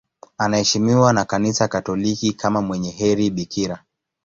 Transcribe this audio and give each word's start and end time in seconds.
Anaheshimiwa 0.37 1.13
na 1.13 1.25
Kanisa 1.25 1.67
Katoliki 1.67 2.33
kama 2.33 2.61
mwenye 2.61 2.89
heri 2.91 3.29
bikira. 3.29 3.83